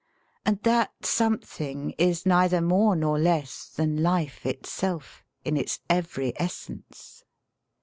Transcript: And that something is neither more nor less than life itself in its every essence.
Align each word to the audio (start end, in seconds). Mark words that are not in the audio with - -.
And 0.47 0.59
that 0.63 1.05
something 1.05 1.91
is 1.99 2.25
neither 2.25 2.59
more 2.59 2.95
nor 2.95 3.19
less 3.19 3.67
than 3.69 4.01
life 4.01 4.47
itself 4.47 5.23
in 5.45 5.55
its 5.55 5.79
every 5.91 6.33
essence. 6.39 7.23